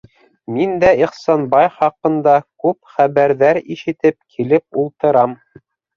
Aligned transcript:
Мин 0.53 0.71
дә 0.83 0.87
Ихсанбай 1.01 1.67
хаҡында 1.75 2.35
күп 2.65 2.79
хәбәрҙәр 2.95 3.61
ишетеп 3.77 4.19
килеп 4.37 4.83
ултырам. 4.85 5.37